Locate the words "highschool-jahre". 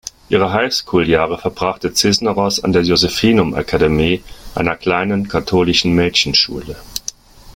0.51-1.37